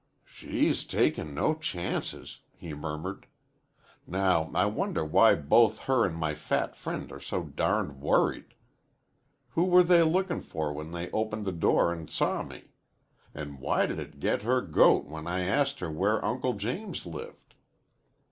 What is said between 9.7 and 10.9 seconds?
they lookin' for when